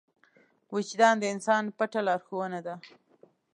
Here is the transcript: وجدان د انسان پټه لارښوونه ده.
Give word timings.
وجدان 0.75 1.15
د 1.19 1.23
انسان 1.33 1.63
پټه 1.77 2.01
لارښوونه 2.07 2.59
ده. 2.67 2.75